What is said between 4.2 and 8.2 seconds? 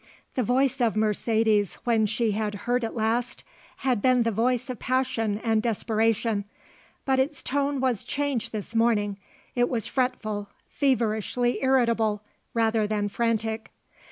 the voice of passion and desperation, but its tone was